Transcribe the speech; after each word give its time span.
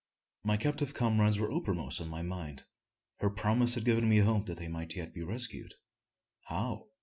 My 0.43 0.57
captive 0.57 0.95
comrades 0.95 1.37
were 1.37 1.53
uppermost 1.55 1.99
in 2.01 2.09
my 2.09 2.23
mind. 2.23 2.63
Her 3.17 3.29
promise 3.29 3.75
had 3.75 3.85
given 3.85 4.09
me 4.09 4.17
hope 4.17 4.47
that 4.47 4.57
they 4.57 4.67
might 4.67 4.95
yet 4.95 5.13
be 5.13 5.21
rescued. 5.21 5.75
How? 6.45 6.87